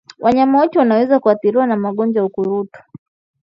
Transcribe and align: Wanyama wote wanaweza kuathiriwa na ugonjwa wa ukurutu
Wanyama 0.19 0.57
wote 0.59 0.79
wanaweza 0.79 1.19
kuathiriwa 1.19 1.67
na 1.67 1.89
ugonjwa 1.89 2.21
wa 2.23 2.27
ukurutu 2.29 2.81